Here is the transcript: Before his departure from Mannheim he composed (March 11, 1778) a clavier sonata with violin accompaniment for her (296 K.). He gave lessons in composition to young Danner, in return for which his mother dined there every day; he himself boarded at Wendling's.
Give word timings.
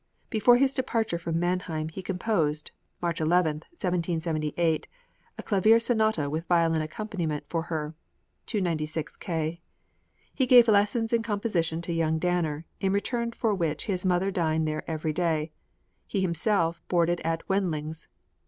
Before 0.31 0.57
his 0.57 0.73
departure 0.73 1.19
from 1.19 1.39
Mannheim 1.39 1.89
he 1.89 2.01
composed 2.01 2.71
(March 3.03 3.21
11, 3.21 3.57
1778) 3.69 4.87
a 5.37 5.43
clavier 5.43 5.79
sonata 5.79 6.27
with 6.27 6.47
violin 6.47 6.81
accompaniment 6.81 7.43
for 7.47 7.61
her 7.69 7.93
(296 8.47 9.15
K.). 9.17 9.61
He 10.33 10.47
gave 10.47 10.67
lessons 10.67 11.13
in 11.13 11.21
composition 11.21 11.83
to 11.83 11.93
young 11.93 12.17
Danner, 12.17 12.65
in 12.79 12.91
return 12.93 13.31
for 13.31 13.53
which 13.53 13.85
his 13.85 14.03
mother 14.03 14.31
dined 14.31 14.67
there 14.67 14.83
every 14.89 15.13
day; 15.13 15.51
he 16.07 16.21
himself 16.21 16.81
boarded 16.87 17.19
at 17.23 17.47
Wendling's. 17.47 18.07